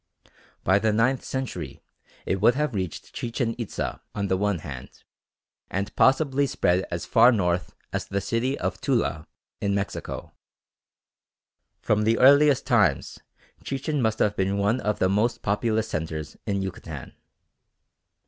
[0.63, 1.83] By the ninth century
[2.25, 4.89] it would have reached Chichen Itza on the one hand
[5.69, 9.27] and possibly spread as far north as the city of Tula
[9.59, 10.33] in Mexico.
[11.83, 13.19] From the earliest times
[13.63, 17.13] Chichen must have been one of the most populous centres in Yucatan.